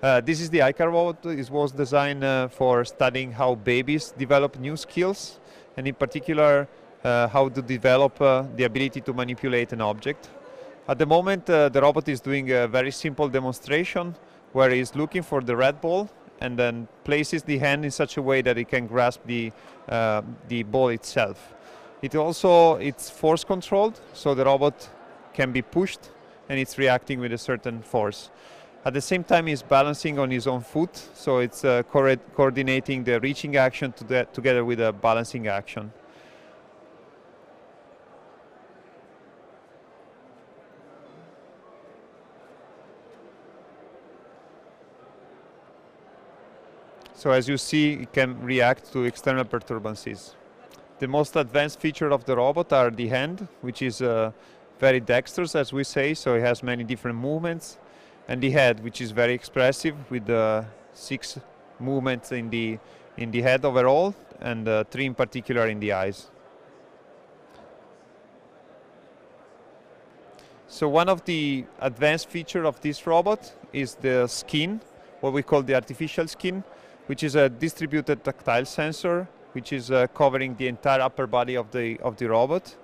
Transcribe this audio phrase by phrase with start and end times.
[0.00, 1.26] Uh, this is the iCub robot.
[1.26, 5.40] It was designed uh, for studying how babies develop new skills,
[5.76, 6.68] and in particular,
[7.02, 10.28] uh, how to develop uh, the ability to manipulate an object.
[10.86, 14.14] At the moment, uh, the robot is doing a very simple demonstration
[14.52, 16.08] where he's looking for the red ball
[16.40, 19.50] and then places the hand in such a way that it can grasp the,
[19.88, 21.54] uh, the ball itself.
[22.02, 24.88] It also it's force controlled, so the robot
[25.34, 26.12] can be pushed
[26.48, 28.30] and it's reacting with a certain force.
[28.84, 33.04] At the same time, he's balancing on his own foot, so it's uh, co- coordinating
[33.04, 35.92] the reaching action to the, together with a balancing action.
[47.14, 50.36] So as you see, it can react to external perturbances.
[51.00, 54.30] The most advanced feature of the robot are the hand, which is uh,
[54.78, 57.76] very dexterous, as we say, so it has many different movements,
[58.28, 61.38] and the head, which is very expressive, with uh, six
[61.80, 62.78] movements in the
[63.16, 66.30] in the head overall, and uh, three in particular in the eyes.
[70.68, 74.80] So one of the advanced feature of this robot is the skin,
[75.20, 76.62] what we call the artificial skin,
[77.06, 81.70] which is a distributed tactile sensor, which is uh, covering the entire upper body of
[81.72, 82.76] the of the robot,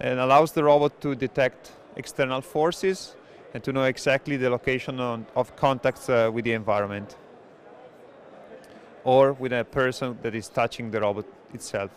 [0.00, 3.14] and allows the robot to detect external forces
[3.54, 7.16] and to know exactly the location on, of contacts uh, with the environment
[9.04, 11.90] or with a person that is touching the robot itself.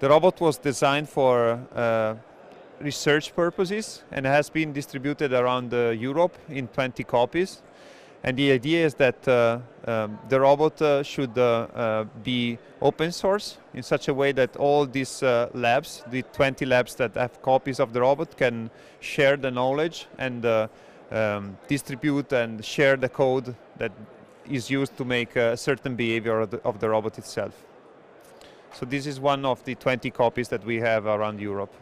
[0.00, 2.14] The robot was designed for uh,
[2.80, 7.62] research purposes and has been distributed around uh, Europe in 20 copies.
[8.22, 13.12] And the idea is that uh, um, the robot uh, should uh, uh, be open
[13.12, 17.42] source in such a way that all these uh, labs, the 20 labs that have
[17.42, 20.68] copies of the robot, can share the knowledge and uh,
[21.10, 23.92] um, distribute and share the code that
[24.48, 27.52] is used to make a certain behavior of the, of the robot itself.
[28.72, 31.72] So this is one of the 20 copies that we have around Europe.